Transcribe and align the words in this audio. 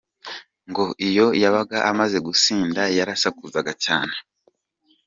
ngo 0.69 0.85
iyo 1.07 1.27
yabaga 1.41 1.77
amaze 1.91 2.17
gusinda, 2.27 2.81
yarasakuzaga 2.97 3.71
cyane. 3.85 4.15